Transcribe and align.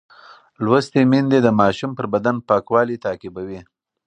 لوستې 0.63 1.01
میندې 1.11 1.39
د 1.43 1.47
ماشوم 1.59 1.91
پر 1.97 2.05
بدن 2.13 2.35
پاکوالی 2.49 3.01
تعقیبوي. 3.05 3.59